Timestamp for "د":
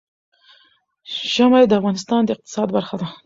1.67-1.73, 2.25-2.29